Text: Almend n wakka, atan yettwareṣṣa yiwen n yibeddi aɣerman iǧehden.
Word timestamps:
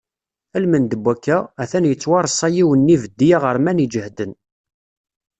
Almend 0.57 0.91
n 0.97 1.01
wakka, 1.05 1.37
atan 1.63 1.85
yettwareṣṣa 1.89 2.47
yiwen 2.55 2.81
n 2.85 2.91
yibeddi 2.93 3.29
aɣerman 3.37 3.83
iǧehden. 3.85 4.33